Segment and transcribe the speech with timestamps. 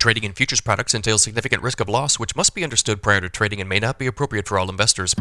[0.00, 3.28] Trading in futures products entails significant risk of loss, which must be understood prior to
[3.28, 5.12] trading and may not be appropriate for all investors.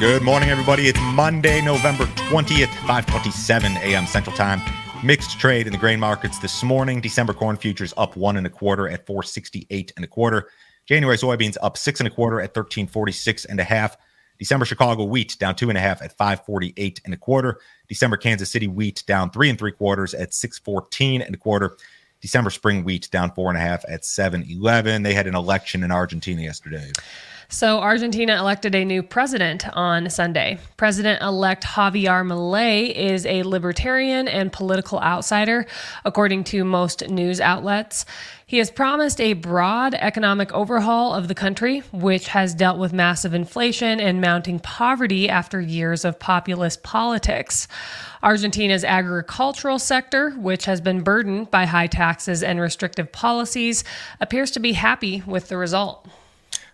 [0.00, 0.88] Good morning, everybody.
[0.88, 4.06] It's Monday, November 20th, 527 a.m.
[4.06, 4.62] Central Time.
[5.04, 7.02] Mixed trade in the grain markets this morning.
[7.02, 10.48] December corn futures up one and a quarter at 468 and a quarter.
[10.86, 13.98] January soybeans up six and a quarter at 1346 and a half.
[14.38, 17.60] December Chicago wheat down two and a half at 548 and a quarter.
[17.88, 21.76] December Kansas City wheat down three and three quarters at 614 and a quarter.
[22.20, 25.02] December spring wheat down four and a half at 711.
[25.02, 26.92] They had an election in Argentina yesterday.
[27.50, 30.58] So, Argentina elected a new president on Sunday.
[30.76, 35.64] President elect Javier Milei is a libertarian and political outsider,
[36.04, 38.04] according to most news outlets.
[38.46, 43.32] He has promised a broad economic overhaul of the country, which has dealt with massive
[43.32, 47.66] inflation and mounting poverty after years of populist politics.
[48.22, 53.84] Argentina's agricultural sector, which has been burdened by high taxes and restrictive policies,
[54.20, 56.06] appears to be happy with the result.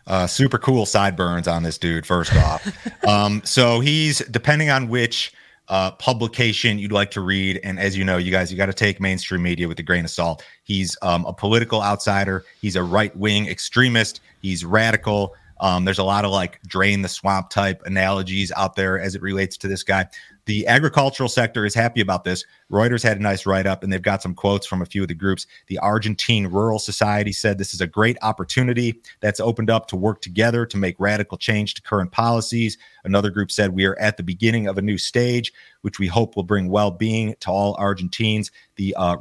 [0.07, 2.05] Uh, super cool sideburns on this dude.
[2.05, 5.33] First off, um, so he's depending on which
[5.69, 8.75] uh, publication you'd like to read, and as you know, you guys, you got to
[8.75, 10.45] take mainstream media with a grain of salt.
[10.65, 12.45] He's um, a political outsider.
[12.61, 14.21] He's a right wing extremist.
[14.43, 15.35] He's radical.
[15.61, 19.23] Um, there's a lot of like drain the swamp type analogies out there as it
[19.23, 20.07] relates to this guy.
[20.47, 22.45] The agricultural sector is happy about this.
[22.71, 25.09] Reuters had a nice write up, and they've got some quotes from a few of
[25.09, 25.47] the groups.
[25.69, 30.21] The Argentine Rural Society said this is a great opportunity that's opened up to work
[30.21, 32.77] together to make radical change to current policies.
[33.05, 36.37] Another group said we are at the beginning of a new stage, which we hope
[36.37, 38.51] will bring well being to all Argentines.
[38.77, 39.17] The uh,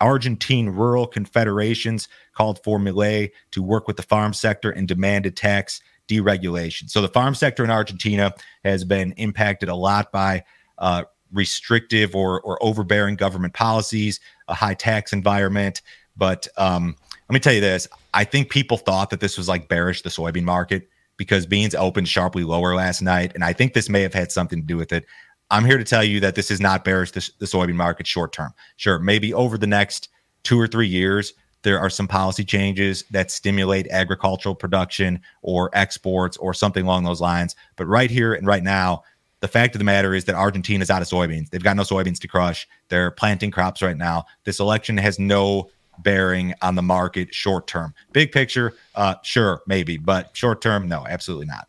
[0.00, 5.82] Argentine rural confederations called for Milei to work with the farm sector and demanded tax
[6.10, 6.90] deregulation.
[6.90, 10.44] So the farm sector in Argentina has been impacted a lot by
[10.78, 15.82] uh, restrictive or, or overbearing government policies, a high tax environment.
[16.16, 16.96] But um,
[17.28, 20.10] let me tell you this I think people thought that this was like bearish the
[20.10, 23.32] soybean market because beans opened sharply lower last night.
[23.34, 25.06] And I think this may have had something to do with it.
[25.50, 28.32] I'm here to tell you that this is not bearish the, the soybean market short
[28.32, 28.52] term.
[28.76, 30.08] Sure, maybe over the next
[30.42, 36.36] two or three years, there are some policy changes that stimulate agricultural production or exports
[36.38, 37.54] or something along those lines.
[37.76, 39.02] But right here and right now,
[39.40, 41.50] the fact of the matter is that Argentina is out of soybeans.
[41.50, 42.68] They've got no soybeans to crush.
[42.88, 44.26] They're planting crops right now.
[44.44, 47.94] This election has no bearing on the market short term.
[48.12, 51.68] Big picture, uh, sure, maybe, but short term, no, absolutely not.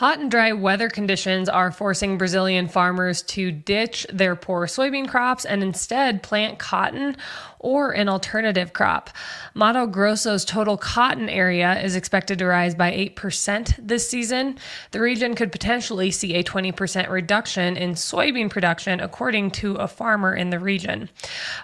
[0.00, 5.44] Hot and dry weather conditions are forcing Brazilian farmers to ditch their poor soybean crops
[5.44, 7.18] and instead plant cotton
[7.58, 9.10] or an alternative crop.
[9.52, 14.56] Mato Grosso's total cotton area is expected to rise by 8% this season.
[14.92, 20.34] The region could potentially see a 20% reduction in soybean production, according to a farmer
[20.34, 21.10] in the region.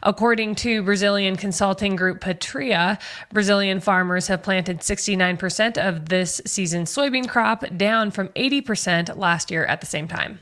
[0.02, 2.98] According to Brazilian consulting group Patria,
[3.32, 9.64] Brazilian farmers have planted 69% of this season's soybean crop, down from 80% last year
[9.66, 10.38] at the same time.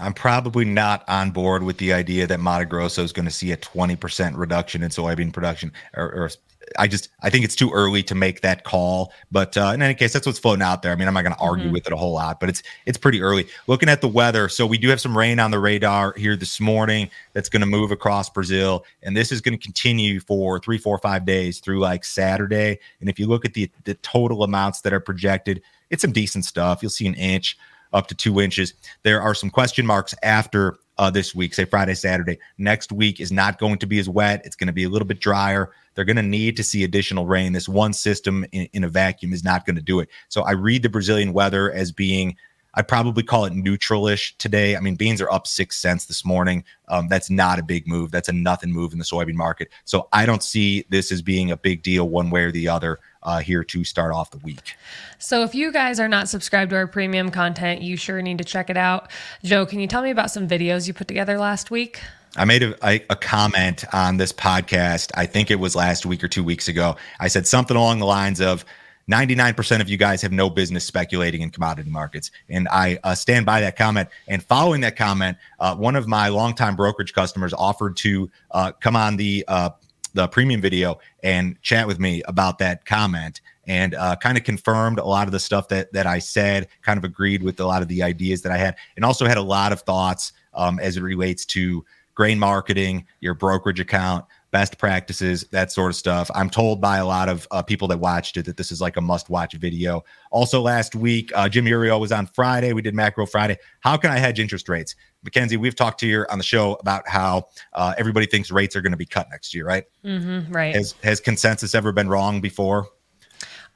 [0.00, 3.50] I'm probably not on board with the idea that Mato Grosso is going to see
[3.50, 5.72] a 20% reduction in soybean production.
[5.94, 6.30] Or, or,
[6.78, 9.12] I just I think it's too early to make that call.
[9.30, 10.92] But uh, in any case, that's what's floating out there.
[10.92, 11.74] I mean, I'm not going to argue mm-hmm.
[11.74, 13.46] with it a whole lot, but it's it's pretty early.
[13.66, 16.60] Looking at the weather, so we do have some rain on the radar here this
[16.60, 17.10] morning.
[17.32, 20.98] That's going to move across Brazil, and this is going to continue for three, four,
[20.98, 22.78] five days through like Saturday.
[23.00, 26.44] And if you look at the the total amounts that are projected, it's some decent
[26.44, 26.82] stuff.
[26.82, 27.56] You'll see an inch
[27.92, 28.74] up to two inches.
[29.02, 32.38] There are some question marks after uh, this week, say Friday, Saturday.
[32.58, 34.42] Next week is not going to be as wet.
[34.44, 35.70] It's going to be a little bit drier.
[35.94, 37.52] They're going to need to see additional rain.
[37.52, 40.08] This one system in, in a vacuum is not going to do it.
[40.28, 42.36] So I read the Brazilian weather as being
[42.78, 44.76] I'd probably call it neutralish today.
[44.76, 46.62] I mean, beans are up six cents this morning.
[46.86, 48.12] Um, that's not a big move.
[48.12, 49.70] That's a nothing move in the soybean market.
[49.84, 53.00] So I don't see this as being a big deal one way or the other
[53.24, 54.76] uh, here to start off the week.
[55.18, 58.44] So if you guys are not subscribed to our premium content, you sure need to
[58.44, 59.10] check it out.
[59.42, 62.00] Joe, can you tell me about some videos you put together last week?
[62.36, 65.10] I made a, a, a, comment on this podcast.
[65.16, 66.96] I think it was last week or two weeks ago.
[67.18, 68.64] I said something along the lines of
[69.08, 72.30] 99% of you guys have no business speculating in commodity markets.
[72.48, 74.08] And I uh, stand by that comment.
[74.28, 78.96] And following that comment, uh, one of my longtime brokerage customers offered to uh, come
[78.96, 79.70] on the uh,
[80.14, 84.98] the premium video and chat with me about that comment and uh, kind of confirmed
[84.98, 87.82] a lot of the stuff that that I said, kind of agreed with a lot
[87.82, 90.96] of the ideas that I had, and also had a lot of thoughts um, as
[90.96, 91.84] it relates to
[92.14, 96.30] grain marketing, your brokerage account, best practices, that sort of stuff.
[96.34, 98.96] I'm told by a lot of uh, people that watched it that this is like
[98.96, 100.04] a must watch video.
[100.30, 102.72] Also, last week, uh, Jim Iuorio was on Friday.
[102.72, 103.58] We did Macro Friday.
[103.80, 104.94] How can I hedge interest rates?
[105.22, 108.80] Mackenzie, we've talked to you on the show about how uh, everybody thinks rates are
[108.80, 109.84] going to be cut next year, right?
[110.04, 110.74] Mm-hmm, right.
[110.74, 112.86] Has, has consensus ever been wrong before?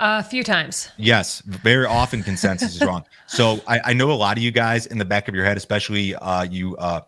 [0.01, 0.89] A few times.
[0.97, 3.05] Yes, very often consensus is wrong.
[3.29, 5.57] So I, I, know a lot of you guys in the back of your head,
[5.57, 7.03] especially uh, you uh,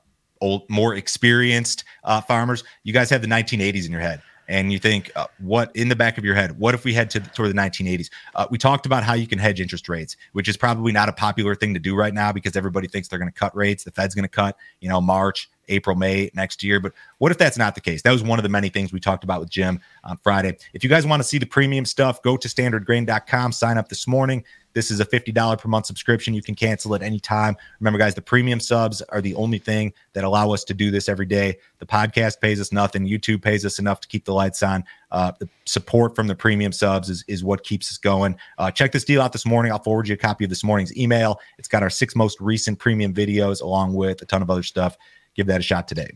[0.45, 4.23] old, more experienced uh, farmers, you guys have the 1980s in your head.
[4.47, 6.59] And you think, uh, what in the back of your head?
[6.59, 8.11] What if we head to the, toward the 1980s?
[8.35, 11.15] Uh, we talked about how you can hedge interest rates, which is probably not a
[11.15, 13.85] popular thing to do right now because everybody thinks they're going to cut rates.
[13.85, 16.79] The Fed's going to cut, you know, March, April, May next year.
[16.79, 18.03] But what if that's not the case?
[18.03, 20.59] That was one of the many things we talked about with Jim on Friday.
[20.75, 24.07] If you guys want to see the premium stuff, go to standardgrain.com, sign up this
[24.07, 24.45] morning.
[24.75, 26.35] This is a $50 per month subscription.
[26.35, 27.57] You can cancel at any time.
[27.81, 31.09] Remember, guys, the premium subs are the only thing that allow us to do this
[31.09, 31.57] every day.
[31.79, 33.07] The podcast pays us nothing.
[33.07, 34.85] YouTube pays us enough to keep the lights on.
[35.11, 38.37] Uh, the support from the premium subs is, is what keeps us going.
[38.59, 39.71] Uh, check this deal out this morning.
[39.73, 41.39] I'll forward you a copy of this morning's email.
[41.57, 44.97] It's got our six most recent premium videos along with a ton of other stuff
[45.35, 46.11] give that a shot today.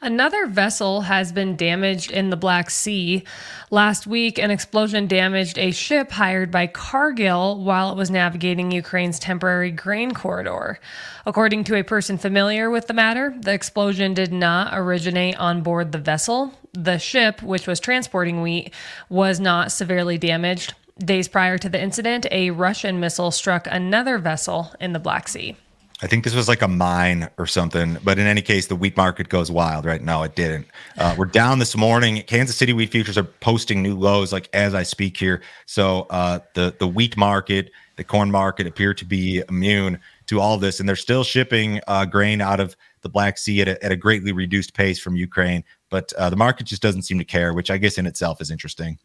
[0.00, 3.22] Another vessel has been damaged in the Black Sea.
[3.70, 9.18] Last week, an explosion damaged a ship hired by Cargill while it was navigating Ukraine's
[9.18, 10.78] temporary grain corridor.
[11.26, 15.92] According to a person familiar with the matter, the explosion did not originate on board
[15.92, 16.52] the vessel.
[16.72, 18.72] The ship, which was transporting wheat,
[19.08, 20.74] was not severely damaged.
[20.98, 25.56] Days prior to the incident, a Russian missile struck another vessel in the Black Sea.
[26.02, 27.98] I think this was like a mine or something.
[28.02, 30.22] But in any case, the wheat market goes wild right now.
[30.22, 30.66] It didn't.
[30.96, 32.22] Uh, we're down this morning.
[32.22, 35.42] Kansas City wheat futures are posting new lows like as I speak here.
[35.66, 40.56] So uh, the the wheat market, the corn market appear to be immune to all
[40.56, 43.92] this, and they're still shipping uh, grain out of the Black Sea at a, at
[43.92, 47.52] a greatly reduced pace from Ukraine but uh, the market just doesn't seem to care,
[47.52, 48.98] which I guess in itself is interesting.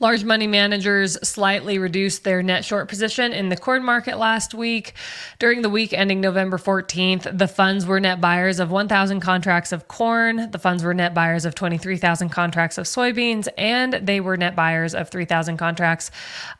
[0.00, 4.94] Large money managers slightly reduced their net short position in the corn market last week.
[5.38, 9.88] During the week ending November 14th, the funds were net buyers of 1,000 contracts of
[9.88, 14.56] corn, the funds were net buyers of 23,000 contracts of soybeans, and they were net
[14.56, 16.10] buyers of 3,000 contracts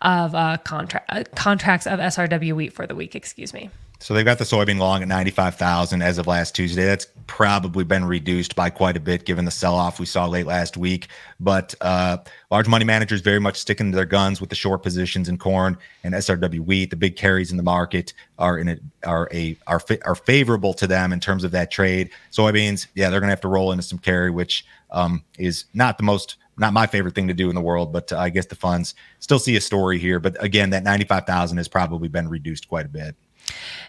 [0.00, 3.14] of uh, contra- uh, contracts of SRW wheat for the week.
[3.14, 3.70] Excuse me.
[3.98, 6.84] So they've got the soybean long at 95,000 as of last Tuesday.
[6.84, 10.46] That's probably been reduced by quite a bit given the sell off we saw late
[10.46, 11.08] last week.
[11.40, 12.18] But uh,
[12.50, 15.78] large money managers very much sticking to their guns with the short positions in corn
[16.04, 16.90] and SRW wheat.
[16.90, 20.86] The big carries in the market are in it are a are are favorable to
[20.86, 22.10] them in terms of that trade.
[22.30, 25.96] Soybeans, yeah, they're going to have to roll into some carry, which um, is not
[25.96, 28.46] the most not my favorite thing to do in the world, but uh, I guess
[28.46, 30.18] the funds still see a story here.
[30.18, 33.14] But again, that 95,000 has probably been reduced quite a bit.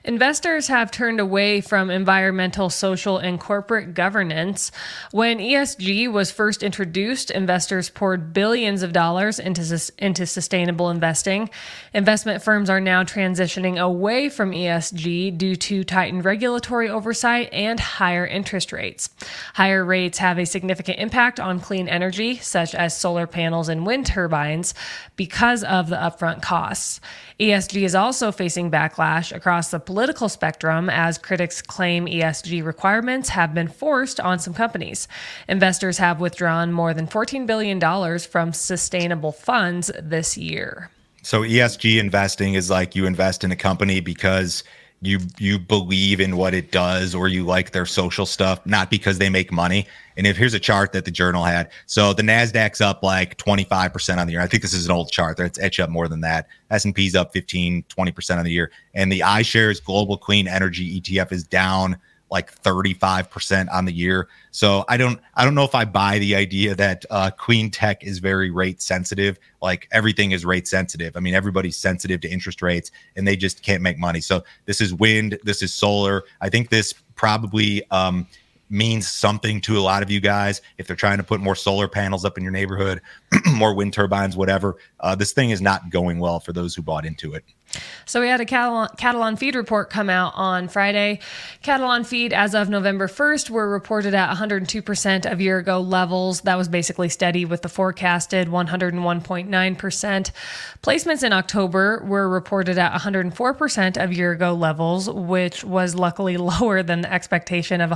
[0.08, 4.72] Investors have turned away from environmental, social, and corporate governance.
[5.12, 11.50] When ESG was first introduced, investors poured billions of dollars into, into sustainable investing.
[11.94, 18.26] Investment firms are now transitioning away from ESG due to tightened regulatory oversight and higher
[18.26, 19.10] interest rates.
[19.56, 24.06] Higher rates have a significant impact on clean energy, such as solar panels and wind
[24.06, 24.74] turbines,
[25.18, 27.02] because of the upfront costs.
[27.40, 33.54] ESG is also facing backlash across the political spectrum as critics claim ESG requirements have
[33.54, 35.08] been forced on some companies.
[35.48, 37.80] Investors have withdrawn more than $14 billion
[38.20, 40.92] from sustainable funds this year.
[41.24, 44.64] So, ESG investing is like you invest in a company because
[45.02, 49.20] you you believe in what it does or you like their social stuff not because
[49.20, 49.88] they make money.
[50.16, 51.70] And if here's a chart that the journal had.
[51.86, 54.42] So the nasdaq's up like 25% on the year.
[54.42, 55.38] I think this is an old chart.
[55.38, 56.48] That's etched up more than that.
[56.72, 58.72] S&p's up 15 20% on the year.
[58.96, 61.98] And the iShares global clean energy etf is down
[62.30, 64.28] like 35% on the year.
[64.52, 68.04] So I don't I don't know if I buy the idea that uh, clean tech
[68.04, 69.40] is very rate sensitive.
[69.62, 71.16] Like everything is rate sensitive.
[71.16, 74.22] I mean everybody's sensitive to interest rates and they just can't make money.
[74.22, 76.24] So this is wind, this is solar.
[76.42, 78.28] I think this probably um,
[78.70, 81.88] means something to a lot of you guys if they're trying to put more solar
[81.88, 83.02] panels up in your neighborhood,
[83.54, 84.78] more wind turbines, whatever.
[85.00, 87.44] Uh, this thing is not going well for those who bought into it.
[88.06, 91.20] So we had a cattle on feed report come out on Friday.
[91.62, 96.42] Cattle on feed as of November 1st were reported at 102% of year ago levels.
[96.42, 100.32] That was basically steady with the forecasted 101.9%.
[100.82, 106.82] Placements in October were reported at 104% of year ago levels, which was luckily lower
[106.82, 107.90] than the expectation of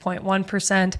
[0.00, 0.96] 106.1%.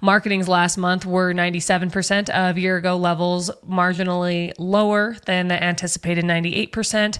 [0.00, 7.18] Marketings last month were 97% of year ago levels, marginally lower than the anticipated 98%.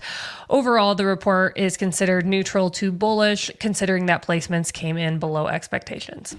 [0.49, 6.37] Overall, the report is considered neutral to bullish, considering that placements came in below expectations.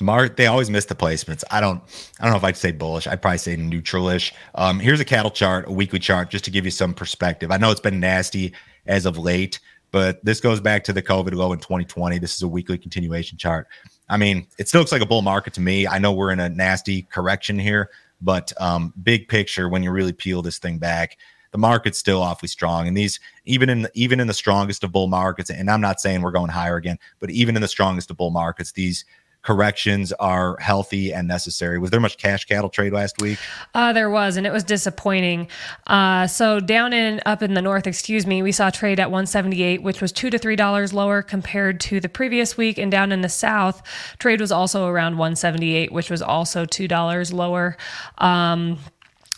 [0.00, 1.42] Mart, they always miss the placements.
[1.50, 1.82] I don't,
[2.20, 3.08] I don't know if I'd say bullish.
[3.08, 4.32] I'd probably say neutralish.
[4.54, 7.50] Um, here's a cattle chart, a weekly chart, just to give you some perspective.
[7.50, 8.52] I know it's been nasty
[8.86, 9.58] as of late,
[9.90, 12.18] but this goes back to the COVID low in 2020.
[12.18, 13.66] This is a weekly continuation chart.
[14.08, 15.86] I mean, it still looks like a bull market to me.
[15.86, 20.12] I know we're in a nasty correction here, but um, big picture, when you really
[20.12, 21.18] peel this thing back,
[21.50, 22.88] the market's still awfully strong.
[22.88, 26.22] And these, even in even in the strongest of bull markets, and I'm not saying
[26.22, 29.04] we're going higher again, but even in the strongest of bull markets, these
[29.48, 31.78] corrections are healthy and necessary.
[31.78, 33.38] Was there much cash cattle trade last week?
[33.72, 35.48] Uh, there was, and it was disappointing.
[35.86, 39.82] Uh, so down in up in the north, excuse me, we saw trade at 178,
[39.82, 42.76] which was two to three dollars lower compared to the previous week.
[42.76, 43.82] And down in the south,
[44.18, 47.78] trade was also around 178, which was also two dollars lower.
[48.18, 48.78] Um,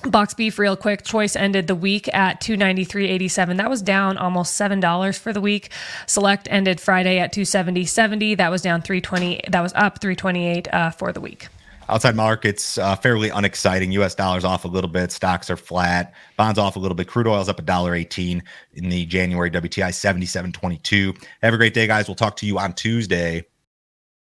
[0.05, 1.05] Box beef, real quick.
[1.05, 3.59] Choice ended the week at two ninety three eighty seven.
[3.59, 5.71] That was down almost seven dollars for the week.
[6.07, 8.35] Select ended Friday at two seventy seventy.
[8.35, 9.43] That was down three twenty.
[9.49, 11.49] That was up three twenty eight uh, for the week.
[11.91, 13.93] Outside markets uh, fairly unexciting.
[13.93, 14.15] U.S.
[14.15, 15.13] dollars off a little bit.
[15.13, 16.15] Stocks are flat.
[16.37, 17.09] Bonds off a little bit.
[17.09, 18.43] Crude oil's up a dollar eighteen
[18.73, 21.13] in the January WTI seventy seven twenty two.
[21.43, 22.09] Have a great day, guys.
[22.09, 23.45] We'll talk to you on Tuesday.